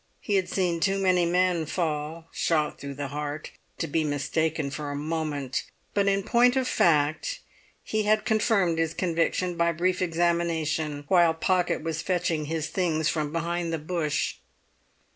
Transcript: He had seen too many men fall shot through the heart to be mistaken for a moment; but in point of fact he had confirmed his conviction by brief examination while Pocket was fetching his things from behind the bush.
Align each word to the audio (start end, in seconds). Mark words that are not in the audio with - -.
He 0.19 0.33
had 0.33 0.49
seen 0.49 0.79
too 0.79 0.97
many 0.97 1.27
men 1.27 1.67
fall 1.67 2.25
shot 2.31 2.79
through 2.81 2.95
the 2.95 3.09
heart 3.09 3.51
to 3.77 3.85
be 3.85 4.03
mistaken 4.03 4.71
for 4.71 4.89
a 4.89 4.95
moment; 4.95 5.63
but 5.93 6.07
in 6.07 6.23
point 6.23 6.55
of 6.55 6.67
fact 6.67 7.39
he 7.83 8.01
had 8.01 8.25
confirmed 8.25 8.79
his 8.79 8.95
conviction 8.95 9.55
by 9.55 9.71
brief 9.73 10.01
examination 10.01 11.03
while 11.07 11.35
Pocket 11.35 11.83
was 11.83 12.01
fetching 12.01 12.45
his 12.45 12.67
things 12.69 13.09
from 13.09 13.31
behind 13.31 13.71
the 13.71 13.77
bush. 13.77 14.37